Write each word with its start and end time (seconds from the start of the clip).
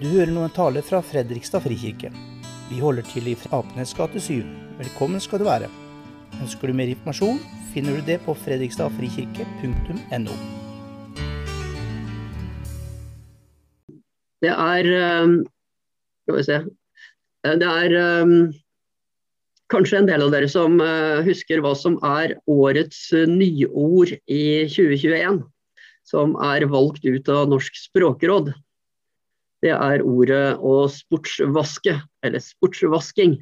Du 0.00 0.06
hører 0.08 0.30
nå 0.32 0.40
en 0.46 0.52
tale 0.56 0.80
fra 0.80 1.02
Fredrikstad 1.04 1.60
frikirke. 1.60 2.08
Vi 2.70 2.78
holder 2.80 3.04
til 3.04 3.26
i 3.28 3.34
Apenes 3.52 3.90
gate 3.92 4.16
7. 4.16 4.40
Velkommen 4.78 5.20
skal 5.20 5.42
du 5.42 5.44
være. 5.44 5.66
Ønsker 6.40 6.70
du 6.70 6.74
mer 6.78 6.88
informasjon, 6.88 7.36
finner 7.74 7.98
du 7.98 8.06
det 8.06 8.16
på 8.24 8.32
fredrikstadfrikirke.no. 8.46 10.36
Det 14.40 14.54
er 14.54 14.88
um, 15.20 15.44
Skal 16.24 16.38
vi 16.38 16.46
se. 16.48 16.58
Det 17.60 17.68
er 17.68 18.22
um, 18.24 18.32
kanskje 19.68 20.00
en 20.00 20.08
del 20.08 20.24
av 20.24 20.32
dere 20.32 20.48
som 20.48 20.80
uh, 20.80 21.20
husker 21.28 21.60
hva 21.60 21.74
som 21.76 22.00
er 22.14 22.38
årets 22.48 23.12
uh, 23.12 23.28
nyord 23.28 24.16
i 24.32 24.64
2021. 24.64 25.44
Som 26.08 26.40
er 26.40 26.64
valgt 26.72 27.04
ut 27.04 27.28
av 27.36 27.52
Norsk 27.52 27.76
språkråd. 27.84 28.54
Det 29.64 29.72
er 29.74 30.04
ordet 30.06 30.44
å 30.64 30.86
sportsvaske, 30.92 31.98
eller 32.24 32.44
sportsvasking. 32.44 33.36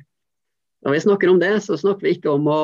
Når 0.86 0.96
vi 0.96 1.02
snakker 1.04 1.30
om 1.30 1.38
det, 1.42 1.52
så 1.62 1.78
snakker 1.78 2.08
vi 2.08 2.16
ikke 2.16 2.32
om 2.34 2.48
å, 2.50 2.62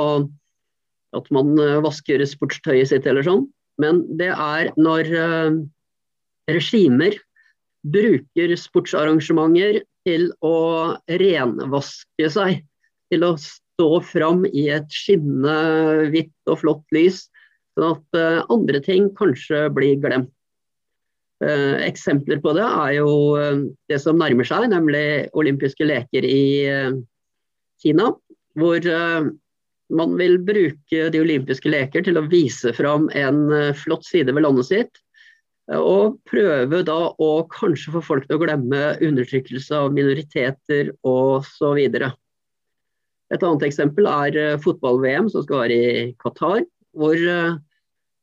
at 1.14 1.30
man 1.34 1.54
uh, 1.60 1.82
vasker 1.84 2.22
sportstøyet 2.26 2.90
sitt 2.90 3.06
eller 3.10 3.26
sånn. 3.26 3.46
Men 3.82 4.04
det 4.18 4.30
er 4.30 4.70
når 4.78 5.08
regimer 6.46 7.16
bruker 7.84 8.54
sportsarrangementer 8.58 9.82
til 10.08 10.30
å 10.44 10.56
renvaske 11.20 12.30
seg. 12.32 12.62
Til 13.12 13.26
å 13.26 13.34
stå 13.40 13.88
fram 14.06 14.44
i 14.48 14.68
et 14.72 14.90
skinnende 14.92 16.08
hvitt 16.12 16.50
og 16.50 16.62
flott 16.62 16.96
lys, 16.96 17.26
sånn 17.76 17.96
at 17.96 18.18
uh, 18.18 18.46
andre 18.52 18.80
ting 18.84 19.10
kanskje 19.18 19.66
blir 19.74 19.98
glemt. 20.02 20.33
Uh, 21.44 21.76
eksempler 21.84 22.40
på 22.40 22.54
det 22.56 22.64
er 22.64 22.92
jo 23.02 23.08
uh, 23.36 23.64
det 23.90 23.98
som 24.00 24.16
nærmer 24.20 24.48
seg, 24.48 24.68
nemlig 24.72 25.04
olympiske 25.36 25.84
leker 25.84 26.24
i 26.24 26.44
Kina. 27.82 28.12
Hvor 28.54 28.86
man 29.94 30.12
vil 30.16 30.36
bruke 30.46 31.08
de 31.10 31.20
olympiske 31.20 31.68
leker 31.68 32.04
til 32.06 32.16
å 32.16 32.26
vise 32.30 32.70
fram 32.76 33.08
en 33.18 33.48
flott 33.76 34.06
side 34.06 34.30
ved 34.30 34.46
landet 34.46 34.68
sitt 34.68 35.00
og 35.72 36.18
prøve 36.28 36.82
da 36.84 36.98
å 37.18 37.30
kanskje 37.52 37.94
få 37.94 38.02
folk 38.04 38.26
til 38.28 38.36
å 38.36 38.42
glemme 38.42 38.82
undertrykkelse 39.04 39.78
av 39.78 39.94
minoriteter 39.96 40.92
osv. 41.08 41.80
Et 43.32 43.42
annet 43.42 43.64
eksempel 43.66 44.08
er 44.10 44.36
eh, 44.38 44.58
fotball-VM 44.60 45.30
som 45.32 45.44
skal 45.46 45.64
være 45.64 45.78
i 45.78 46.02
Qatar. 46.20 46.66
Hvor 46.94 47.16
eh, 47.16 47.56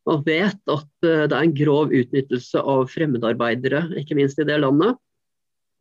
man 0.09 0.23
vet 0.25 0.59
at 0.71 1.07
eh, 1.07 1.23
det 1.29 1.35
er 1.35 1.45
en 1.45 1.55
grov 1.55 1.93
utnyttelse 1.93 2.61
av 2.61 2.87
fremmedarbeidere, 2.91 3.85
ikke 4.01 4.17
minst 4.17 4.41
i 4.41 4.47
det 4.47 4.57
landet. 4.63 4.97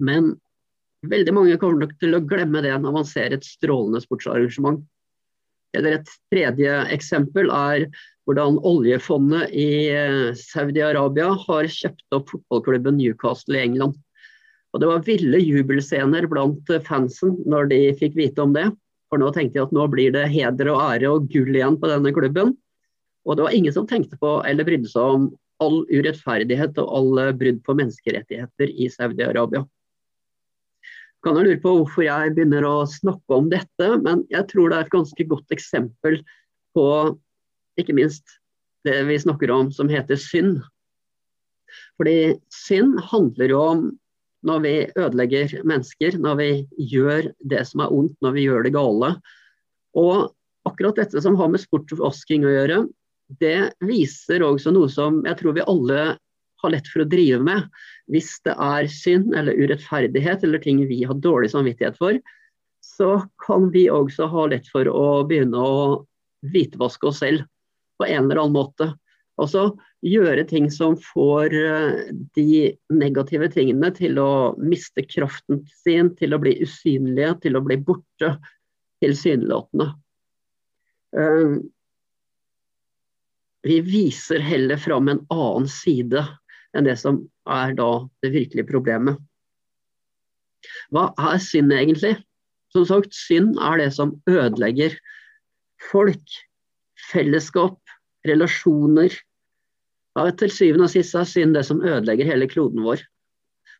Men 0.02 0.34
veldig 1.08 1.34
mange 1.36 1.58
kommer 1.60 1.86
nok 1.86 1.96
til 2.00 2.16
å 2.16 2.24
glemme 2.24 2.62
det 2.64 2.74
når 2.76 2.96
man 3.00 3.08
ser 3.08 3.34
et 3.36 3.46
strålende 3.46 4.02
sportsarrangement. 4.04 4.82
Eller 5.76 6.00
et 6.00 6.12
tredje 6.32 6.76
eksempel 6.92 7.52
er 7.54 7.86
hvordan 8.28 8.58
oljefondet 8.66 9.50
i 9.56 9.88
eh, 9.94 10.30
Saudi-Arabia 10.38 11.32
har 11.46 11.70
kjøpt 11.70 12.16
opp 12.16 12.30
fotballklubben 12.34 12.98
Newcastle 12.98 13.56
i 13.58 13.64
England. 13.64 13.96
Og 14.70 14.82
Det 14.82 14.86
var 14.90 15.06
ville 15.06 15.40
jubelscener 15.42 16.28
blant 16.30 16.70
eh, 16.70 16.82
fansen 16.86 17.38
når 17.48 17.70
de 17.72 17.80
fikk 17.98 18.18
vite 18.18 18.44
om 18.44 18.54
det. 18.54 18.68
For 19.10 19.18
nå 19.18 19.32
tenkte 19.34 19.58
de 19.58 19.64
at 19.64 19.72
nå 19.74 19.86
blir 19.90 20.12
det 20.14 20.28
heder 20.30 20.70
og 20.70 20.82
ære 20.84 21.10
og 21.10 21.30
gull 21.32 21.56
igjen 21.56 21.78
på 21.80 21.90
denne 21.90 22.12
klubben. 22.14 22.54
Og 23.28 23.36
det 23.36 23.46
var 23.46 23.54
ingen 23.56 23.74
som 23.74 23.86
tenkte 23.88 24.18
på 24.20 24.38
eller 24.48 24.66
brydde 24.66 24.90
seg 24.90 25.16
om 25.16 25.28
all 25.60 25.82
urettferdighet 25.90 26.78
og 26.80 26.94
alle 26.96 27.26
brudd 27.36 27.60
på 27.66 27.76
menneskerettigheter 27.76 28.72
i 28.72 28.88
Saudi-Arabia. 28.92 29.66
Kan 31.20 31.36
jo 31.36 31.44
lure 31.44 31.60
på 31.60 31.74
hvorfor 31.76 32.06
jeg 32.06 32.32
begynner 32.36 32.64
å 32.64 32.88
snakke 32.88 33.36
om 33.36 33.50
dette, 33.52 33.88
men 34.00 34.24
jeg 34.32 34.46
tror 34.48 34.70
det 34.70 34.78
er 34.78 34.86
et 34.86 34.94
ganske 34.94 35.26
godt 35.28 35.52
eksempel 35.52 36.16
på 36.76 36.86
ikke 37.80 37.96
minst 37.96 38.38
det 38.88 39.02
vi 39.08 39.18
snakker 39.20 39.52
om 39.52 39.68
som 39.74 39.90
heter 39.92 40.16
synd. 40.20 40.62
Fordi 42.00 42.38
synd 42.54 42.96
handler 43.10 43.52
jo 43.52 43.60
om 43.60 43.82
når 44.48 44.62
vi 44.64 44.74
ødelegger 44.96 45.52
mennesker, 45.68 46.16
når 46.16 46.38
vi 46.40 46.50
gjør 46.88 47.28
det 47.52 47.66
som 47.68 47.84
er 47.84 47.92
ondt, 47.92 48.16
når 48.24 48.36
vi 48.38 48.46
gjør 48.46 48.64
det 48.64 48.72
gale. 48.72 49.10
Og 50.00 50.30
akkurat 50.68 50.96
dette 51.02 51.20
som 51.20 51.36
har 51.36 51.50
med 51.52 51.60
sportsvasking 51.60 52.46
å 52.48 52.54
gjøre, 52.54 52.78
det 53.38 53.72
viser 53.86 54.42
også 54.42 54.72
noe 54.74 54.90
som 54.90 55.20
jeg 55.26 55.38
tror 55.38 55.56
vi 55.56 55.66
alle 55.70 56.02
har 56.60 56.74
lett 56.74 56.88
for 56.92 57.04
å 57.04 57.08
drive 57.08 57.40
med. 57.44 57.68
Hvis 58.10 58.34
det 58.44 58.56
er 58.56 58.88
synd 58.92 59.34
eller 59.36 59.56
urettferdighet 59.56 60.44
eller 60.44 60.62
ting 60.62 60.82
vi 60.88 61.02
har 61.08 61.20
dårlig 61.22 61.52
samvittighet 61.54 61.98
for, 62.00 62.18
så 62.84 63.12
kan 63.44 63.70
vi 63.72 63.86
også 63.92 64.28
ha 64.32 64.46
lett 64.50 64.68
for 64.72 64.88
å 64.88 65.22
begynne 65.28 65.60
å 65.60 65.80
hvitvaske 66.50 67.08
oss 67.10 67.20
selv 67.22 67.46
på 68.00 68.08
en 68.08 68.26
eller 68.26 68.42
annen 68.42 68.56
måte. 68.56 68.90
Altså 69.40 69.70
gjøre 70.04 70.44
ting 70.48 70.68
som 70.72 70.96
får 71.00 71.54
eh, 71.56 72.12
de 72.36 72.72
negative 72.92 73.48
tingene 73.52 73.90
til 73.96 74.20
å 74.20 74.52
miste 74.60 75.04
kraften 75.08 75.62
sin, 75.82 76.12
til 76.16 76.36
å 76.36 76.40
bli 76.42 76.58
usynlige, 76.64 77.34
til 77.46 77.56
å 77.56 77.64
bli 77.64 77.78
borte, 77.84 78.34
tilsynelatende. 79.00 79.90
Vi 83.66 83.80
viser 83.84 84.40
heller 84.40 84.80
fram 84.80 85.10
en 85.12 85.24
annen 85.32 85.68
side 85.68 86.22
enn 86.76 86.86
det 86.86 86.96
som 87.00 87.20
er 87.50 87.74
da 87.76 87.90
det 88.24 88.32
virkelige 88.32 88.68
problemet. 88.68 89.18
Hva 90.94 91.10
er 91.18 91.40
synd 91.42 91.72
egentlig? 91.74 92.14
Som 92.74 92.86
sagt, 92.86 93.16
synd 93.16 93.58
er 93.58 93.80
det 93.80 93.90
som 93.96 94.14
ødelegger 94.30 94.94
folk, 95.90 96.36
fellesskap, 97.10 97.78
relasjoner. 98.28 99.14
Ja, 100.18 100.28
til 100.36 100.52
syvende 100.52 100.86
og 100.86 100.92
sist 100.92 101.16
er 101.18 101.28
synd 101.28 101.56
det 101.56 101.64
som 101.68 101.82
ødelegger 101.82 102.28
hele 102.28 102.48
kloden 102.50 102.84
vår. 102.86 103.02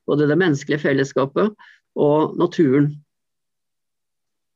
Både 0.09 0.27
det 0.31 0.39
menneskelige 0.41 0.83
fellesskapet 0.83 1.55
og 2.01 2.37
naturen. 2.41 2.93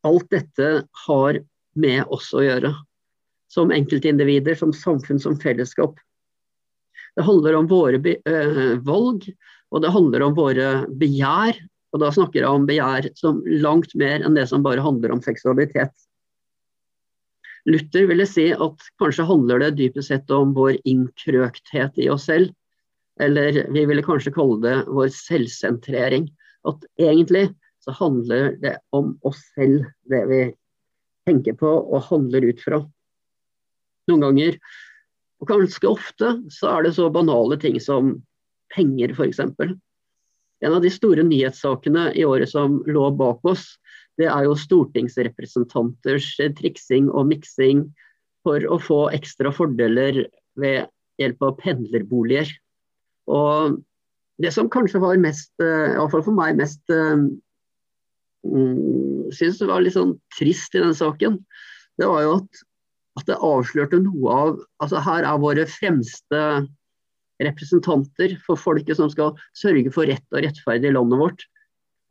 Alt 0.05 0.27
dette 0.33 0.71
har 1.07 1.41
med 1.79 2.13
oss 2.13 2.33
å 2.35 2.43
gjøre. 2.45 2.73
Som 3.53 3.73
enkeltindivider, 3.75 4.57
som 4.59 4.73
samfunn, 4.73 5.21
som 5.21 5.37
fellesskap. 5.41 5.99
Det 7.15 7.27
handler 7.27 7.55
om 7.59 7.69
våre 7.71 8.01
øh, 8.01 8.81
valg, 8.87 9.29
og 9.71 9.83
det 9.83 9.93
handler 9.95 10.25
om 10.27 10.35
våre 10.37 10.71
begjær. 10.99 11.61
Og 11.95 12.03
da 12.03 12.11
snakker 12.11 12.43
jeg 12.43 12.51
om 12.51 12.67
begjær 12.67 13.07
som 13.19 13.39
langt 13.47 13.95
mer 13.99 14.25
enn 14.25 14.35
det 14.35 14.49
som 14.51 14.65
bare 14.67 14.83
handler 14.83 15.15
om 15.15 15.23
seksualitet. 15.23 15.95
Luther 17.65 18.09
ville 18.11 18.27
si 18.29 18.51
at 18.53 18.89
kanskje 19.01 19.25
handler 19.29 19.63
det 19.63 19.77
dypest 19.79 20.11
sett 20.11 20.33
om 20.35 20.53
vår 20.57 20.77
innkrøkthet 20.85 22.03
i 22.03 22.11
oss 22.13 22.27
selv. 22.29 22.51
Eller 23.23 23.63
vi 23.73 23.85
ville 23.87 24.05
kanskje 24.05 24.35
kalle 24.35 24.59
det 24.65 24.75
vår 24.91 25.09
selvsentrering. 25.15 26.27
At 26.69 26.83
egentlig 27.01 27.47
så 27.85 27.95
handler 27.95 28.57
det 28.61 28.77
om 28.97 29.15
oss 29.23 29.41
selv, 29.55 29.87
det 30.11 30.23
vi 30.29 30.43
tenker 31.29 31.57
på 31.61 31.71
og 31.71 32.05
handler 32.11 32.51
ut 32.51 32.61
fra. 32.61 32.83
Noen 34.11 34.25
ganger, 34.27 34.59
og 35.41 35.51
ganske 35.51 35.89
ofte, 35.89 36.31
så 36.53 36.71
er 36.73 36.87
det 36.87 36.95
så 36.97 37.09
banale 37.13 37.59
ting 37.61 37.79
som 37.83 38.15
penger, 38.75 39.15
f.eks. 39.15 39.41
En 40.65 40.73
av 40.73 40.81
de 40.85 40.93
store 40.93 41.25
nyhetssakene 41.27 42.11
i 42.17 42.25
året 42.25 42.51
som 42.53 42.81
lå 42.89 43.09
bak 43.19 43.45
oss, 43.49 43.75
det 44.21 44.29
er 44.31 44.47
jo 44.47 44.57
stortingsrepresentanters 44.59 46.29
triksing 46.59 47.11
og 47.11 47.29
miksing 47.33 47.83
for 48.47 48.65
å 48.71 48.79
få 48.81 49.01
ekstra 49.17 49.51
fordeler 49.55 50.27
ved 50.61 50.87
hjelp 51.21 51.43
av 51.47 51.57
pendlerboliger. 51.63 52.49
Og 53.31 53.81
det 54.43 54.53
som 54.55 54.71
kanskje 54.71 55.03
var 55.03 55.19
mest, 55.23 55.53
eh, 55.63 55.95
iallfall 55.95 56.25
for 56.27 56.37
meg, 56.37 56.59
mest 56.59 56.83
um, 56.91 57.29
synes 58.45 59.61
det 59.61 59.69
var 59.71 59.83
litt 59.83 59.97
sånn 59.97 60.17
trist 60.37 60.75
i 60.75 60.83
den 60.83 60.95
saken, 60.97 61.39
det 61.99 62.09
var 62.11 62.25
jo 62.25 62.37
at, 62.41 62.65
at 63.19 63.29
det 63.29 63.41
avslørte 63.47 64.01
noe 64.03 64.33
av 64.35 64.55
altså 64.83 65.03
Her 65.05 65.27
er 65.29 65.43
våre 65.43 65.67
fremste 65.71 66.41
representanter 67.43 68.37
for 68.45 68.59
folket 68.59 68.99
som 68.99 69.11
skal 69.11 69.35
sørge 69.59 69.91
for 69.95 70.09
rett 70.11 70.25
og 70.35 70.45
rettferdig 70.45 70.91
i 70.91 70.95
landet 70.95 71.21
vårt. 71.21 71.45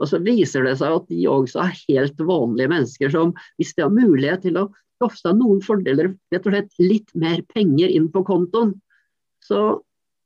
Og 0.01 0.09
så 0.09 0.19
viser 0.23 0.65
det 0.67 0.77
seg 0.79 0.95
at 0.97 1.11
de 1.11 1.27
også 1.31 1.61
er 1.63 1.75
helt 1.85 2.23
vanlige 2.23 2.71
mennesker 2.71 3.13
som, 3.13 3.33
hvis 3.59 3.75
de 3.77 3.85
har 3.85 3.93
mulighet 3.93 4.43
til 4.47 4.59
å 4.59 4.67
skaffe 4.97 5.19
seg 5.19 5.37
noen 5.39 5.61
fordeler, 5.63 6.11
rett 6.33 6.47
og 6.47 6.55
slett 6.55 6.81
litt 6.81 7.13
mer 7.19 7.43
penger 7.53 7.91
inn 7.91 8.09
på 8.11 8.23
kontoen, 8.27 8.73
så, 9.43 9.61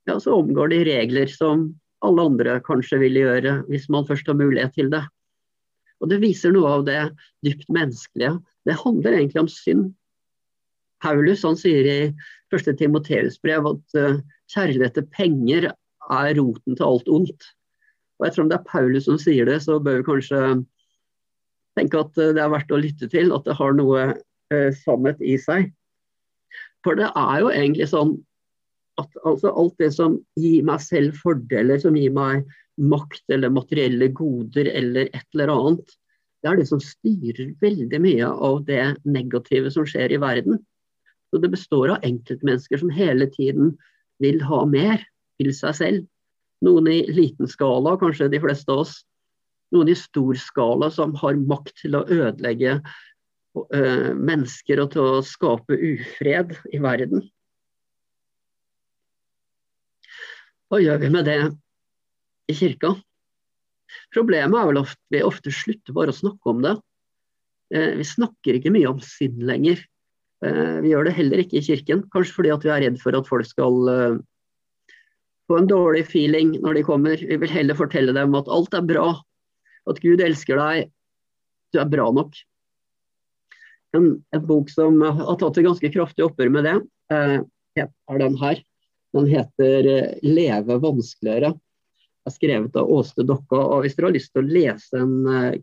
ja, 0.09 0.17
så 0.21 0.37
omgår 0.37 0.73
de 0.73 0.81
regler 0.87 1.29
som 1.31 1.69
alle 2.05 2.25
andre 2.29 2.57
kanskje 2.65 2.99
vil 3.01 3.17
gjøre, 3.17 3.53
hvis 3.71 3.87
man 3.93 4.05
først 4.07 4.27
har 4.29 4.37
mulighet 4.37 4.75
til 4.77 4.91
det. 4.93 5.03
Og 6.01 6.11
Det 6.11 6.19
viser 6.21 6.53
noe 6.53 6.75
av 6.77 6.83
det 6.85 6.99
dypt 7.45 7.69
menneskelige. 7.73 8.35
Det 8.69 8.75
handler 8.83 9.17
egentlig 9.17 9.41
om 9.41 9.49
synd. 9.49 9.87
Paulus 11.03 11.43
han 11.45 11.57
sier 11.59 11.87
i 11.87 11.99
1. 12.53 12.71
Timoteus 12.79 13.37
brev 13.43 13.67
at 13.69 13.97
uh, 13.99 14.19
kjærlighet 14.53 14.97
til 14.97 15.07
penger 15.13 15.69
er 15.69 16.33
roten 16.39 16.77
til 16.77 16.87
alt 16.87 17.09
ondt. 17.11 17.49
Og 18.17 18.27
ettersom 18.27 18.49
det 18.49 18.57
er 18.59 18.69
Paulus 18.69 19.05
som 19.05 19.19
sier 19.21 19.49
det, 19.49 19.59
så 19.65 19.77
bør 19.83 19.99
vi 19.99 20.07
kanskje 20.07 20.43
tenke 21.77 21.99
at 22.01 22.15
det 22.17 22.41
er 22.41 22.53
verdt 22.53 22.73
å 22.73 22.79
lytte 22.81 23.09
til. 23.11 23.33
At 23.35 23.45
det 23.45 23.57
har 23.59 23.75
noe 23.77 24.05
eh, 24.53 24.71
sannhet 24.83 25.21
i 25.21 25.35
seg. 25.41 25.69
For 26.85 26.97
det 26.97 27.11
er 27.11 27.43
jo 27.43 27.51
egentlig 27.51 27.89
sånn 27.91 28.15
at 28.97 29.19
altså, 29.27 29.51
alt 29.51 29.75
det 29.81 29.91
som 29.93 30.17
gir 30.39 30.65
meg 30.65 30.81
selv 30.81 31.17
fordeler, 31.21 31.77
som 31.83 31.97
gir 31.99 32.13
meg 32.15 32.47
makt 32.77 33.33
eller 33.33 33.53
materielle 33.53 34.09
goder 34.15 34.69
eller 34.71 35.11
et 35.11 35.25
eller 35.35 35.53
annet, 35.53 35.93
det 36.41 36.49
er 36.49 36.59
det 36.59 36.67
som 36.69 36.81
styrer 36.81 37.53
veldig 37.61 37.99
mye 38.01 38.29
av 38.49 38.59
det 38.67 38.81
negative 39.05 39.71
som 39.73 39.85
skjer 39.89 40.13
i 40.13 40.19
verden. 40.21 40.59
Så 41.29 41.41
Det 41.43 41.49
består 41.51 41.91
av 41.95 42.05
enkeltmennesker 42.07 42.79
som 42.79 42.93
hele 42.93 43.27
tiden 43.33 43.75
vil 44.23 44.39
ha 44.47 44.63
mer 44.65 45.03
til 45.41 45.51
seg 45.55 45.75
selv. 45.75 46.05
Noen 46.65 46.89
i 46.89 47.01
liten 47.13 47.49
skala, 47.49 47.97
kanskje 48.01 48.31
de 48.33 48.41
fleste 48.41 48.73
av 48.73 48.85
oss. 48.85 48.95
Noen 49.75 49.91
i 49.91 49.97
stor 49.99 50.37
skala 50.39 50.89
som 50.93 51.13
har 51.21 51.37
makt 51.37 51.75
til 51.83 51.97
å 51.99 52.05
ødelegge 52.07 52.77
uh, 52.79 54.13
mennesker 54.15 54.81
og 54.81 54.93
til 54.93 55.03
å 55.03 55.25
skape 55.25 55.75
ufred 55.75 56.55
i 56.73 56.81
verden. 56.81 57.25
Hva 60.67 60.81
gjør 60.83 61.03
vi 61.03 61.11
med 61.11 61.27
det 61.27 61.41
i 62.51 62.55
kirka? 62.55 62.95
Problemet 64.15 64.57
er 64.59 64.71
vel 64.71 64.81
at 64.81 64.97
vi 65.13 65.23
ofte 65.23 65.51
slutter 65.53 65.95
bare 65.95 66.11
å 66.15 66.17
snakke 66.17 66.51
om 66.51 66.63
det. 66.63 66.73
Uh, 67.75 67.93
vi 67.99 68.07
snakker 68.07 68.57
ikke 68.57 68.73
mye 68.73 68.95
om 68.95 69.03
synd 69.03 69.43
lenger. 69.45 69.83
Uh, 70.45 70.77
vi 70.83 70.91
gjør 70.91 71.07
det 71.07 71.15
heller 71.17 71.41
ikke 71.41 71.57
i 71.59 71.65
kirken, 71.65 72.03
kanskje 72.13 72.35
fordi 72.35 72.51
vi 72.65 72.73
er 72.73 72.83
redd 72.85 72.99
for 73.01 73.17
at 73.17 73.29
folk 73.29 73.47
skal 73.49 74.19
få 75.47 75.57
en 75.61 75.69
dårlig 75.69 76.03
feeling 76.09 76.57
når 76.61 76.77
de 76.77 76.85
kommer. 76.85 77.23
Vi 77.23 77.39
vil 77.39 77.53
heller 77.53 77.77
fortelle 77.77 78.13
dem 78.15 78.35
at 78.37 78.51
alt 78.51 78.75
er 78.77 78.85
bra, 78.85 79.07
at 79.87 80.01
Gud 80.03 80.21
elsker 80.21 80.59
deg, 80.59 80.91
du 81.73 81.81
er 81.81 81.89
bra 81.91 82.07
nok. 82.13 82.35
En, 83.95 84.09
en 84.35 84.47
bok 84.47 84.71
som 84.71 84.99
har 85.01 85.37
tatt 85.39 85.59
et 85.59 85.67
ganske 85.67 85.91
kraftig 85.93 86.25
oppgjør 86.25 86.51
med 86.53 86.67
det, 86.67 86.75
eh, 87.13 87.37
er 87.79 88.19
den 88.21 88.35
her. 88.41 88.59
Den 89.15 89.29
heter 89.31 89.87
eh, 89.87 90.19
'Leve 90.23 90.79
vanskeligere'. 90.83 91.53
Den 91.55 92.27
er 92.27 92.35
skrevet 92.35 92.75
av 92.75 92.91
Åste 92.91 93.23
Dokka. 93.23 93.55
og 93.55 93.85
Hvis 93.85 93.95
dere 93.95 94.09
har 94.09 94.17
lyst 94.17 94.33
til 94.33 94.43
å 94.43 94.51
lese 94.51 94.99
en 94.99 95.15
eh, 95.31 95.59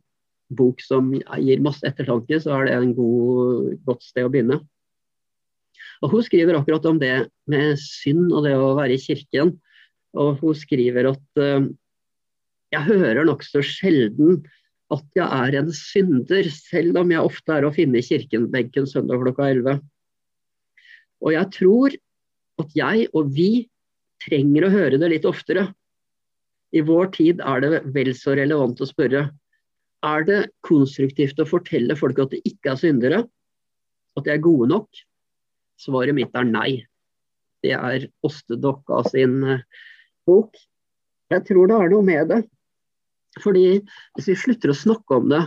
bok 0.57 0.83
som 0.85 1.13
gir 1.15 1.63
masse 1.65 1.85
ettertanke, 1.87 2.39
så 2.43 2.55
er 2.57 2.69
det 2.69 2.79
en 2.79 2.95
god, 2.97 3.75
godt 3.87 4.07
sted 4.07 4.27
å 4.27 4.33
begynne. 4.33 4.61
Og 6.03 6.13
Hun 6.13 6.25
skriver 6.27 6.59
akkurat 6.59 6.85
om 6.91 6.99
det 7.01 7.15
med 7.51 7.79
synd 7.81 8.33
og 8.33 8.45
det 8.47 8.55
å 8.59 8.75
være 8.77 8.97
i 8.97 9.01
kirken. 9.01 9.55
Og 10.15 10.39
hun 10.39 10.55
skriver 10.55 11.09
at 11.11 11.41
uh, 11.43 11.65
jeg 12.75 12.87
hører 12.87 13.27
nokså 13.27 13.63
sjelden 13.67 14.45
at 14.95 15.05
jeg 15.17 15.27
er 15.27 15.57
en 15.59 15.71
synder, 15.75 16.47
selv 16.53 17.01
om 17.01 17.11
jeg 17.11 17.25
ofte 17.25 17.55
er 17.57 17.67
å 17.67 17.73
finne 17.75 17.99
i 17.99 18.05
kirkenbenken 18.05 18.87
søndag 18.87 19.23
klokka 19.23 19.49
11. 19.51 19.81
Og 21.25 21.33
jeg 21.35 21.51
tror 21.57 21.97
at 22.63 22.77
jeg 22.79 23.09
og 23.17 23.33
vi 23.35 23.67
trenger 24.25 24.67
å 24.67 24.75
høre 24.75 25.01
det 25.01 25.11
litt 25.11 25.27
oftere. 25.29 25.71
I 26.75 26.83
vår 26.85 27.11
tid 27.17 27.43
er 27.43 27.65
det 27.65 27.81
vel 27.95 28.13
så 28.19 28.37
relevant 28.37 28.83
å 28.83 28.89
spørre 28.89 29.29
er 30.05 30.27
det 30.29 30.41
konstruktivt 30.67 31.41
å 31.41 31.49
fortelle 31.49 31.97
folk 31.99 32.21
at 32.23 32.35
de 32.35 32.41
ikke 32.49 32.75
er 32.75 32.81
syndere, 32.81 33.23
at 34.15 34.27
de 34.27 34.35
er 34.35 34.43
gode 34.45 34.69
nok. 34.71 35.05
Svaret 35.81 36.17
mitt 36.17 36.35
er 36.37 36.47
nei. 36.49 36.85
Det 37.65 37.73
er 37.75 38.09
Åste 38.27 38.59
Dokka 38.61 39.01
sin 39.09 39.41
uh, 39.43 39.63
bok. 40.29 40.57
Jeg 41.33 41.47
tror 41.49 41.71
det 41.71 41.79
er 41.81 41.93
noe 41.95 42.07
med 42.07 42.31
det. 42.31 42.41
Fordi 43.43 43.67
hvis 44.15 44.31
vi 44.31 44.39
slutter 44.39 44.71
å 44.71 44.79
snakke 44.79 45.19
om 45.19 45.31
det, 45.33 45.43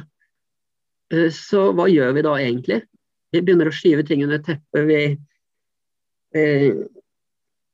eh, 1.14 1.30
så 1.32 1.70
hva 1.78 1.86
gjør 1.88 2.18
vi 2.18 2.26
da 2.26 2.34
egentlig? 2.42 2.82
Vi 3.32 3.44
begynner 3.44 3.70
å 3.70 3.76
skyve 3.76 4.04
ting 4.08 4.26
under 4.26 4.42
teppet. 4.44 4.90
Vi 4.90 5.00
eh, 6.36 6.82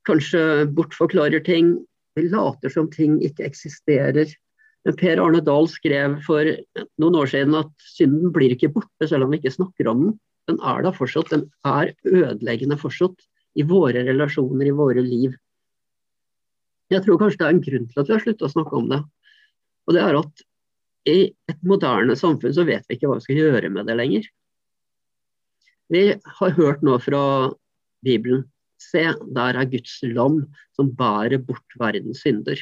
kanskje 0.05 0.67
bortforklarer 0.75 1.41
ting. 1.47 1.75
Vi 2.13 2.27
later 2.29 2.69
som 2.69 2.91
ting 2.93 3.17
ikke 3.25 3.47
eksisterer. 3.47 4.29
Men 4.83 4.97
Per 4.99 5.21
Arne 5.23 5.39
Dahl 5.43 5.69
skrev 5.71 6.17
for 6.25 6.49
noen 6.99 7.17
år 7.19 7.29
siden 7.31 7.55
at 7.55 7.71
synden 7.95 8.33
blir 8.35 8.51
ikke 8.55 8.71
borte 8.75 9.07
selv 9.07 9.25
om 9.25 9.31
vi 9.31 9.39
ikke 9.39 9.55
snakker 9.55 9.87
om 9.91 10.01
den. 10.03 10.15
Den 10.51 10.59
er 10.59 10.83
da 10.83 10.91
fortsatt. 10.91 11.31
Den 11.31 11.45
er 11.63 11.93
ødeleggende 12.03 12.77
fortsatt 12.79 13.23
i 13.55 13.63
våre 13.67 14.03
relasjoner, 14.03 14.67
i 14.67 14.75
våre 14.75 15.03
liv. 15.05 15.37
Jeg 16.91 17.05
tror 17.05 17.21
kanskje 17.21 17.39
det 17.39 17.47
er 17.47 17.55
en 17.55 17.63
grunn 17.63 17.85
til 17.89 18.01
at 18.01 18.09
vi 18.09 18.15
har 18.17 18.23
sluttet 18.25 18.47
å 18.49 18.51
snakke 18.51 18.75
om 18.77 18.89
det. 18.91 18.99
Og 19.87 19.95
det 19.95 20.03
er 20.03 20.19
at 20.19 20.43
i 21.09 21.17
et 21.51 21.65
moderne 21.67 22.15
samfunn 22.19 22.55
så 22.55 22.65
vet 22.67 22.85
vi 22.87 22.97
ikke 22.97 23.09
hva 23.09 23.19
vi 23.19 23.25
skal 23.25 23.39
gjøre 23.39 23.71
med 23.73 23.87
det 23.87 23.97
lenger. 23.99 24.27
Vi 25.91 26.03
har 26.39 26.57
hørt 26.57 26.83
nå 26.83 26.97
fra 27.03 27.23
Bibelen 28.03 28.47
Se, 28.83 29.03
der 29.35 29.55
er 29.55 29.69
Guds 29.71 29.99
lam 30.03 30.41
som 30.75 30.89
bærer 30.97 31.39
bort 31.39 31.75
verdens 31.79 32.19
synder. 32.23 32.59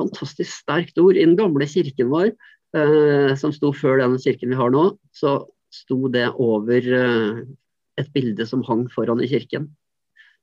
Fantastisk 0.00 0.50
sterkt 0.50 0.98
ord. 1.00 1.16
I 1.16 1.26
den 1.26 1.36
gamle 1.38 1.66
kirken 1.70 2.10
vår, 2.12 2.32
eh, 2.76 3.34
som 3.38 3.52
sto 3.54 3.72
før 3.76 4.02
denne 4.02 4.20
kirken 4.22 4.50
vi 4.50 4.58
har 4.58 4.72
nå, 4.74 4.88
så 5.14 5.42
sto 5.74 6.08
det 6.12 6.26
over 6.42 6.90
eh, 6.98 7.44
et 8.00 8.10
bilde 8.14 8.46
som 8.46 8.64
hang 8.66 8.86
foran 8.92 9.22
i 9.22 9.30
kirken. 9.30 9.68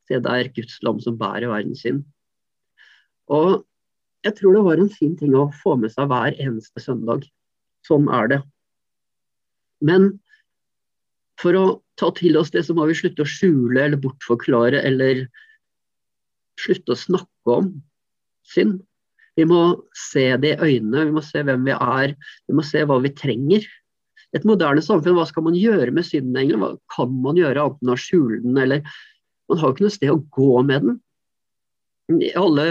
Se, 0.08 0.20
der 0.20 0.46
er 0.46 0.54
Guds 0.56 0.80
lam 0.86 1.00
som 1.04 1.20
bærer 1.20 1.52
verden 1.52 1.76
sin. 1.78 2.04
Og 3.32 3.62
jeg 4.26 4.38
tror 4.38 4.56
det 4.56 4.66
var 4.66 4.82
en 4.82 4.92
fin 4.92 5.14
ting 5.18 5.36
å 5.38 5.50
få 5.62 5.76
med 5.82 5.94
seg 5.94 6.10
hver 6.12 6.36
eneste 6.38 6.84
søndag. 6.84 7.26
Sånn 7.88 8.10
er 8.14 8.28
det. 8.32 8.42
Men 9.82 10.12
for 11.42 11.58
å 11.58 11.66
ta 11.98 12.12
til 12.18 12.38
oss 12.38 12.52
det, 12.54 12.64
så 12.68 12.76
må 12.78 12.86
vi 12.90 12.98
slutte 12.98 13.26
å 13.26 13.30
skjule 13.30 13.82
eller 13.82 14.02
bortforklare 14.02 14.84
eller 14.86 15.26
slutte 16.62 16.94
å 16.94 17.00
snakke 17.00 17.56
om 17.56 17.72
synd. 18.46 18.82
Vi 19.40 19.46
må 19.48 19.62
se 19.96 20.26
det 20.44 20.56
i 20.58 20.72
øynene, 20.74 21.06
vi 21.08 21.16
må 21.16 21.24
se 21.24 21.44
hvem 21.48 21.64
vi 21.68 21.76
er, 21.76 22.16
vi 22.50 22.58
må 22.58 22.66
se 22.68 22.84
hva 22.88 22.98
vi 23.04 23.14
trenger. 23.16 23.68
Et 24.36 24.48
moderne 24.48 24.84
samfunn, 24.84 25.16
hva 25.18 25.28
skal 25.28 25.46
man 25.48 25.58
gjøre 25.60 25.92
med 25.96 26.08
synden 26.08 26.38
egentlig? 26.40 26.60
Hva 26.62 26.74
kan 26.96 27.16
man 27.24 27.40
gjøre 27.40 27.64
annet 27.64 27.82
enn 27.84 27.94
å 27.94 28.00
skjule 28.00 28.42
den, 28.44 28.60
eller 28.60 28.84
Man 29.52 29.60
har 29.60 29.68
jo 29.68 29.76
ikke 29.76 29.84
noe 29.84 29.92
sted 29.92 30.12
å 30.14 30.22
gå 30.32 30.62
med 30.64 30.86
den. 30.86 31.00
I 32.24 32.30
alle 32.40 32.66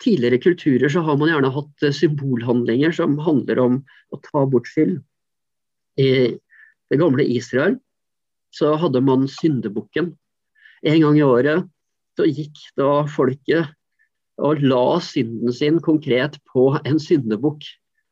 tidligere 0.00 0.40
kulturer 0.40 0.88
så 0.88 1.02
har 1.04 1.18
man 1.20 1.28
gjerne 1.28 1.50
hatt 1.52 1.84
eh, 1.84 1.92
symbolhandlinger 1.92 2.94
som 2.96 3.18
handler 3.20 3.60
om 3.60 3.74
å 4.12 4.20
ta 4.24 4.46
bort 4.48 4.70
skyld. 4.70 5.02
I 6.00 6.08
det 6.88 7.00
gamle 7.00 7.26
Israel 7.28 7.76
så 8.56 8.72
hadde 8.80 9.02
man 9.04 9.28
syndebukken. 9.28 10.14
En 10.88 11.04
gang 11.04 11.20
i 11.20 11.26
året 11.26 11.68
så 12.16 12.26
gikk 12.28 12.58
da 12.80 13.04
folket 13.12 13.68
og 14.40 14.62
la 14.64 14.98
synden 15.04 15.52
sin 15.54 15.78
konkret 15.84 16.38
på 16.52 16.70
en 16.82 17.00
syndebukk. 17.02 17.66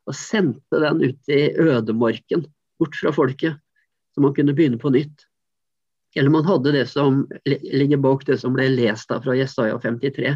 Og 0.09 0.17
sendte 0.17 0.81
den 0.83 1.03
ut 1.05 1.31
i 1.31 1.43
ødemarken, 1.61 2.47
bort 2.81 2.97
fra 2.99 3.13
folket, 3.15 3.59
så 4.11 4.23
man 4.25 4.35
kunne 4.35 4.55
begynne 4.57 4.81
på 4.81 4.91
nytt. 4.91 5.27
Eller 6.19 6.33
man 6.35 6.49
hadde 6.49 6.73
det 6.75 6.89
som 6.91 7.23
ligger 7.47 8.01
bak 8.03 8.25
det 8.27 8.41
som 8.43 8.57
ble 8.57 8.67
lest 8.73 9.13
av 9.15 9.23
fra 9.23 9.37
Jesaja 9.39 9.77
53 9.79 10.35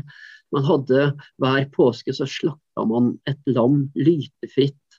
man 0.55 0.67
hadde 0.69 1.09
hver 1.43 1.67
påske 1.75 2.15
så 2.15 2.27
slakta 2.31 2.87
man 2.89 3.15
et 3.31 3.41
lam 3.51 3.89
lytefritt, 3.99 4.99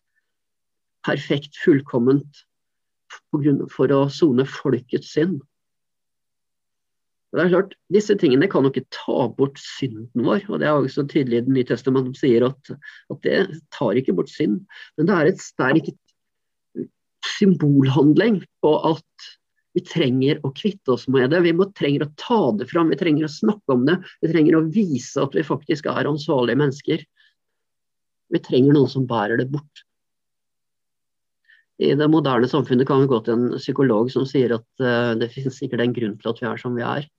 perfekt, 1.06 1.56
fullkomment, 1.63 2.44
for 3.72 3.92
å 3.94 4.06
sone 4.12 4.46
folkets 4.50 5.13
synd. 5.15 5.39
Det 7.36 7.44
er 7.44 7.51
klart, 7.51 7.74
Disse 7.92 8.15
tingene 8.20 8.48
kan 8.51 8.63
jo 8.63 8.72
ikke 8.72 8.88
ta 8.96 9.27
bort 9.36 9.60
synden 9.60 10.24
vår. 10.24 10.46
og 10.48 10.62
Det 10.62 10.68
er 10.70 10.75
også 10.75 11.04
tydelig 11.12 11.42
i 11.42 11.46
Det 11.46 11.56
nye 11.58 11.68
testamentet 11.68 12.13
som 12.13 12.20
sier 12.22 12.46
at, 12.48 12.75
at, 13.12 13.22
det 13.25 13.62
tar 13.75 14.00
ikke 14.00 14.15
bort 14.15 14.32
synd. 14.32 14.62
Men 14.96 15.10
det 15.10 15.15
er 15.15 15.32
et 15.32 15.42
sterkt 15.44 15.96
symbolhandling 17.36 18.39
på 18.63 18.72
at 18.88 19.30
vi 19.75 19.84
trenger 19.84 20.39
å 20.48 20.54
kvitte 20.56 20.94
oss 20.96 21.10
med 21.12 21.34
det. 21.34 21.42
Vi 21.44 21.51
må, 21.58 21.68
trenger 21.75 22.06
å 22.06 22.13
ta 22.22 22.39
det 22.56 22.70
fram, 22.70 22.94
vi 22.94 23.00
trenger 23.00 23.27
å 23.27 23.32
snakke 23.32 23.75
om 23.75 23.84
det. 23.89 23.98
Vi 24.24 24.32
trenger 24.32 24.56
å 24.56 24.68
vise 24.72 25.25
at 25.25 25.36
vi 25.36 25.44
faktisk 25.44 25.89
er 25.92 26.08
ansvarlige 26.08 26.62
mennesker. 26.62 27.04
Vi 28.32 28.42
trenger 28.46 28.77
noen 28.77 28.92
som 28.92 29.10
bærer 29.10 29.42
det 29.42 29.50
bort. 29.51 29.84
I 31.84 31.92
det 32.00 32.08
moderne 32.08 32.48
samfunnet 32.48 32.88
kan 32.88 33.04
vi 33.04 33.12
gå 33.12 33.20
til 33.25 33.36
en 33.36 33.60
psykolog 33.60 34.08
som 34.13 34.24
sier 34.27 34.54
at 34.56 34.68
uh, 34.80 35.12
det 35.20 35.27
finnes 35.34 35.58
sikkert 35.60 35.84
en 35.84 35.96
grunn 35.98 36.15
til 36.22 36.32
at 36.32 36.39
vi 36.39 36.48
er 36.48 36.62
som 36.62 36.77
vi 36.77 36.86
er. 36.88 37.10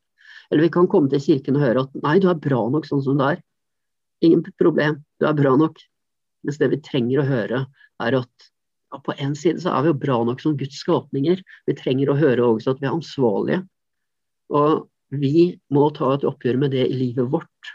Eller 0.51 0.67
vi 0.67 0.73
kan 0.73 0.89
komme 0.91 1.11
til 1.13 1.23
kirken 1.23 1.59
og 1.59 1.65
høre 1.65 1.85
at 1.87 2.01
nei, 2.05 2.19
du 2.23 2.29
er 2.31 2.41
bra 2.41 2.63
nok 2.71 2.87
sånn 2.89 3.03
som 3.05 3.19
du 3.19 3.25
er. 3.27 3.41
Ingen 4.25 4.45
problem, 4.61 5.01
du 5.21 5.27
er 5.29 5.37
bra 5.37 5.55
nok. 5.59 5.81
Mens 6.47 6.61
det 6.61 6.71
vi 6.73 6.83
trenger 6.85 7.23
å 7.23 7.29
høre, 7.29 7.63
er 8.03 8.19
at 8.21 8.51
ja, 8.93 9.01
på 9.03 9.15
en 9.19 9.35
side 9.39 9.63
så 9.65 9.73
er 9.75 9.85
vi 9.85 9.93
jo 9.93 10.01
bra 10.07 10.21
nok 10.29 10.43
som 10.43 10.57
Guds 10.59 10.79
skapninger. 10.83 11.43
Vi 11.67 11.77
trenger 11.79 12.13
å 12.13 12.19
høre 12.19 12.47
også 12.47 12.75
at 12.75 12.83
vi 12.83 12.89
er 12.89 12.95
ansvarlige. 12.95 13.63
Og 14.55 14.87
vi 15.15 15.49
må 15.75 15.89
ta 15.95 16.13
et 16.15 16.27
oppgjør 16.27 16.61
med 16.63 16.75
det 16.75 16.87
i 16.87 16.99
livet 16.99 17.31
vårt, 17.33 17.73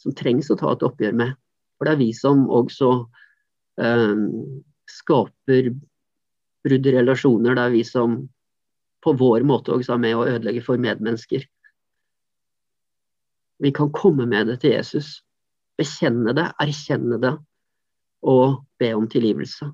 som 0.00 0.16
trengs 0.16 0.50
å 0.52 0.58
ta 0.60 0.72
et 0.72 0.84
oppgjør 0.86 1.16
med. 1.20 1.34
For 1.76 1.88
det 1.88 1.94
er 1.94 2.00
vi 2.00 2.10
som 2.16 2.46
også 2.48 2.90
eh, 3.82 4.14
skaper 4.90 5.72
brudd 6.64 6.88
i 6.88 6.94
relasjoner. 6.96 7.56
Det 7.56 7.66
er 7.66 7.74
vi 7.74 7.84
som 7.88 8.22
på 9.04 9.12
vår 9.20 9.44
måte 9.44 9.74
også 9.74 9.96
er 9.96 10.00
med 10.00 10.16
å 10.16 10.24
ødelegge 10.28 10.64
for 10.64 10.80
medmennesker. 10.80 11.44
Vi 13.62 13.72
kan 13.74 13.92
komme 13.94 14.26
med 14.26 14.48
det 14.50 14.60
til 14.62 14.74
Jesus. 14.74 15.20
Bekjenne 15.78 16.34
det, 16.36 16.48
erkjenne 16.62 17.18
det 17.22 17.34
og 18.24 18.62
be 18.80 18.92
om 18.96 19.06
tilgivelse. 19.10 19.68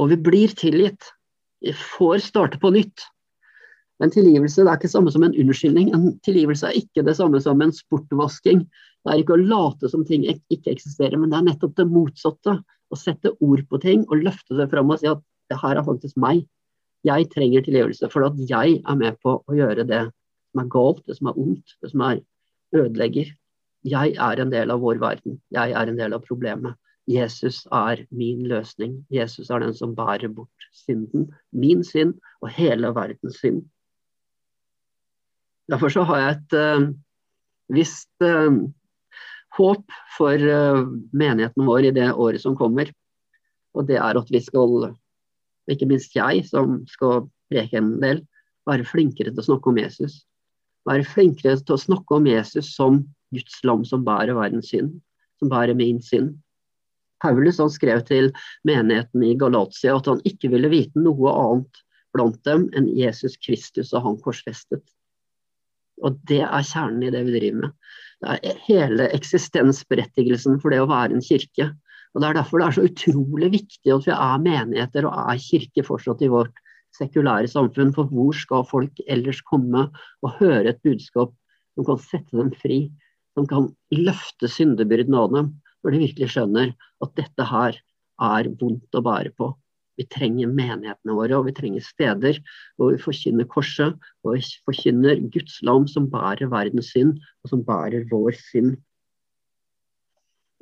Og 0.00 0.10
vi 0.12 0.18
blir 0.20 0.54
tilgitt. 0.56 1.12
Vi 1.64 1.72
får 1.76 2.24
starte 2.24 2.60
på 2.60 2.70
nytt. 2.74 3.04
Men 4.00 4.12
tilgivelse 4.12 4.64
det 4.64 4.68
er 4.68 4.76
ikke 4.76 4.88
det 4.88 4.92
samme 4.92 5.12
som 5.12 5.24
en 5.24 5.36
unnskyldning. 5.40 5.92
En 5.96 6.08
tilgivelse 6.26 6.68
er 6.68 6.80
ikke 6.80 7.04
det 7.06 7.16
samme 7.16 7.40
som 7.40 7.62
en 7.64 7.72
sportvasking. 7.72 8.64
Det 8.66 9.12
er 9.12 9.22
ikke 9.22 9.36
å 9.36 9.44
late 9.44 9.88
som 9.88 10.04
ting 10.04 10.26
ikke 10.28 10.74
eksisterer, 10.74 11.16
men 11.16 11.32
det 11.32 11.38
er 11.38 11.46
nettopp 11.48 11.76
det 11.78 11.88
motsatte. 11.88 12.58
Å 12.86 12.98
sette 12.98 13.32
ord 13.42 13.64
på 13.70 13.80
ting 13.82 14.04
og 14.06 14.20
løfte 14.22 14.58
det 14.58 14.68
fram 14.70 14.92
og 14.92 15.00
si 15.00 15.08
at 15.10 15.22
det 15.50 15.58
her 15.62 15.78
er 15.78 15.86
faktisk 15.86 16.18
meg. 16.20 16.44
Jeg 17.06 17.28
trenger 17.32 17.64
tilgivelse 17.64 18.10
for 18.12 18.26
at 18.26 18.38
jeg 18.50 18.78
er 18.78 18.98
med 18.98 19.16
på 19.24 19.38
å 19.38 19.56
gjøre 19.56 19.86
det 19.88 20.04
som 20.10 20.62
er 20.62 20.70
galt, 20.72 21.02
det 21.06 21.16
som 21.18 21.30
er 21.30 21.40
ondt, 21.40 21.76
det 21.82 21.90
som 21.92 22.04
er 22.06 22.20
ødelegger. 22.74 23.30
Jeg 23.86 24.16
er 24.18 24.42
en 24.42 24.50
del 24.50 24.72
av 24.74 24.82
vår 24.82 24.98
verden. 25.02 25.38
Jeg 25.54 25.74
er 25.76 25.90
en 25.90 25.98
del 25.98 26.16
av 26.16 26.24
problemet. 26.26 26.74
Jesus 27.06 27.62
er 27.70 28.02
min 28.10 28.42
løsning. 28.50 28.98
Jesus 29.14 29.50
er 29.50 29.62
den 29.62 29.74
som 29.74 29.94
bærer 29.94 30.32
bort 30.34 30.68
synden. 30.74 31.28
Min 31.52 31.84
synd 31.86 32.16
og 32.42 32.50
hele 32.50 32.90
verdens 32.94 33.38
synd. 33.38 33.62
Derfor 35.70 35.90
så 35.90 36.02
har 36.06 36.18
jeg 36.22 36.34
et 36.36 36.56
uh, 36.58 36.88
visst 37.74 38.26
uh, 38.26 38.58
håp 39.58 39.98
for 40.16 40.34
uh, 40.34 40.82
menigheten 41.14 41.66
vår 41.66 41.90
i 41.90 41.94
det 41.94 42.10
året 42.12 42.42
som 42.42 42.58
kommer. 42.58 42.90
Og 43.74 43.86
det 43.86 43.98
er 44.02 44.18
at 44.18 44.30
vi 44.30 44.42
skal, 44.42 44.92
ikke 45.70 45.88
minst 45.90 46.14
jeg 46.16 46.46
som 46.48 46.80
skal 46.90 47.26
preke 47.50 47.78
en 47.78 47.96
del, 48.02 48.22
være 48.66 48.86
flinkere 48.86 49.30
til 49.30 49.42
å 49.42 49.46
snakke 49.50 49.70
om 49.70 49.78
Jesus. 49.78 50.24
Være 50.86 51.06
flinkere 51.08 51.58
til 51.58 51.76
å 51.76 51.82
snakke 51.82 52.18
om 52.18 52.28
Jesus 52.30 52.72
som 52.76 53.02
Guds 53.34 53.62
lam 53.66 53.84
som 53.86 54.04
bærer 54.06 54.36
verdens 54.38 54.70
synd, 54.70 54.92
som 55.40 55.50
bærer 55.50 55.76
min 55.78 55.98
synd. 56.04 56.36
Paulus 57.22 57.58
han 57.62 57.72
skrev 57.72 58.02
til 58.06 58.30
menigheten 58.68 59.24
i 59.24 59.34
Galatia 59.40 59.96
at 59.96 60.08
han 60.10 60.20
ikke 60.28 60.50
ville 60.52 60.70
vite 60.72 61.00
noe 61.00 61.32
annet 61.32 61.80
blant 62.16 62.38
dem 62.48 62.68
enn 62.76 62.90
Jesus 62.96 63.36
Kristus 63.40 63.92
og 63.96 64.04
han 64.04 64.20
korsfestet. 64.24 64.84
Og 66.04 66.18
det 66.28 66.42
er 66.44 66.68
kjernen 66.68 67.06
i 67.06 67.12
det 67.12 67.22
vi 67.26 67.38
driver 67.38 67.66
med. 67.66 67.74
Det 68.20 68.36
er 68.50 68.62
hele 68.66 69.08
eksistensberettigelsen 69.16 70.60
for 70.60 70.72
det 70.72 70.82
å 70.82 70.90
være 70.90 71.16
en 71.16 71.24
kirke. 71.24 71.70
Og 72.14 72.22
Det 72.22 72.28
er 72.28 72.38
derfor 72.38 72.60
det 72.60 72.66
er 72.66 72.76
så 72.76 72.86
utrolig 72.88 73.50
viktig 73.52 73.92
at 73.92 74.06
vi 74.08 74.14
er 74.14 74.44
menigheter 74.44 75.08
og 75.08 75.16
er 75.20 75.40
kirke 75.40 75.84
fortsatt 75.84 76.24
i 76.24 76.30
vårt 76.32 76.62
sekulære 76.96 77.50
samfunn. 77.52 77.94
For 77.96 78.10
hvor 78.10 78.36
skal 78.36 78.66
folk 78.68 79.02
ellers 79.06 79.42
komme 79.46 79.88
og 80.22 80.38
høre 80.40 80.72
et 80.72 80.82
budskap 80.86 81.34
som 81.76 81.88
kan 81.88 82.00
sette 82.02 82.36
dem 82.36 82.52
fri? 82.56 82.86
Som 83.36 83.48
kan 83.50 83.68
løfte 83.92 84.48
syndebyrden 84.48 85.14
av 85.16 85.28
dem, 85.34 85.52
når 85.84 85.92
de 85.92 86.02
virkelig 86.06 86.32
skjønner 86.32 86.72
at 87.04 87.16
dette 87.20 87.46
her 87.50 87.76
er 88.26 88.48
vondt 88.60 88.96
å 88.96 89.04
bære 89.04 89.34
på. 89.36 89.52
Vi 89.96 90.04
trenger 90.12 90.50
menighetene 90.52 91.14
våre, 91.16 91.38
og 91.38 91.46
vi 91.48 91.54
trenger 91.56 91.84
steder 91.84 92.40
hvor 92.76 92.92
vi 92.92 93.00
forkynner 93.00 93.48
korset, 93.48 93.96
og 94.24 94.36
vi 94.36 94.42
forkynner 94.68 95.22
Guds 95.32 95.58
lam 95.64 95.86
som 95.88 96.08
bærer 96.12 96.50
verdens 96.52 96.90
synd, 96.92 97.16
og 97.44 97.52
som 97.52 97.64
bærer 97.64 98.04
vår 98.10 98.36
synd. 98.50 98.76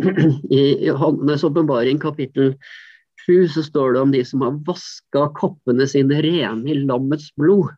I 0.51 0.63
Johannes 0.87 1.47
åpenbaring 1.47 2.01
kapittel 2.03 2.55
7 3.27 3.49
så 3.49 3.63
står 3.63 3.93
det 3.93 4.01
om 4.01 4.13
de 4.13 4.25
som 4.25 4.41
har 4.45 4.61
vaska 4.67 5.29
koppene 5.37 5.87
sine 5.89 6.21
rene 6.23 6.71
i 6.71 6.75
lammets 6.75 7.31
blod. 7.41 7.73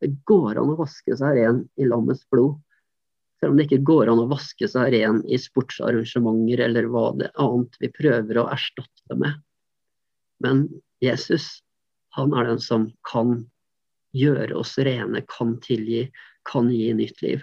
Det 0.00 0.14
går 0.26 0.58
an 0.58 0.72
å 0.72 0.78
vaske 0.80 1.16
seg 1.18 1.36
ren 1.38 1.62
i 1.76 1.86
lammets 1.86 2.24
blod. 2.32 2.56
Selv 3.40 3.52
om 3.52 3.58
det 3.58 3.66
ikke 3.68 3.84
går 3.86 4.10
an 4.12 4.22
å 4.22 4.30
vaske 4.30 4.68
seg 4.70 4.94
ren 4.94 5.20
i 5.26 5.38
sportsarrangementer 5.38 6.64
eller 6.64 6.88
hva 6.90 7.08
det 7.18 7.30
annet 7.42 7.78
vi 7.82 7.90
prøver 7.92 8.40
å 8.40 8.48
erstatte 8.54 9.10
det 9.10 9.18
med. 9.20 9.38
Men 10.42 10.66
Jesus, 11.02 11.60
han 12.16 12.34
er 12.34 12.48
den 12.48 12.62
som 12.62 12.88
kan 13.06 13.42
gjøre 14.16 14.56
oss 14.58 14.76
rene, 14.78 15.24
kan 15.28 15.56
tilgi, 15.62 16.06
kan 16.48 16.70
gi 16.72 16.92
nytt 16.96 17.22
liv. 17.22 17.42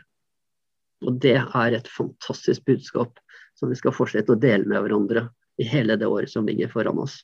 Og 1.06 1.20
det 1.24 1.38
er 1.40 1.76
et 1.76 1.88
fantastisk 1.88 2.66
budskap 2.68 3.20
som 3.60 3.72
vi 3.72 3.78
skal 3.80 3.96
fortsette 3.96 4.36
å 4.36 4.40
dele 4.40 4.68
med 4.68 4.84
hverandre 4.84 5.30
i 5.60 5.64
hele 5.68 5.96
det 6.00 6.08
året 6.08 6.32
som 6.32 6.46
ligger 6.48 6.68
foran 6.68 7.00
oss. 7.00 7.20